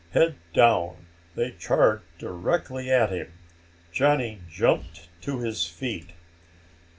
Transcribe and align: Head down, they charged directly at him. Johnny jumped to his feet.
Head 0.13 0.33
down, 0.51 1.05
they 1.35 1.51
charged 1.51 2.05
directly 2.17 2.89
at 2.89 3.11
him. 3.11 3.31
Johnny 3.91 4.39
jumped 4.49 5.09
to 5.21 5.41
his 5.41 5.67
feet. 5.67 6.13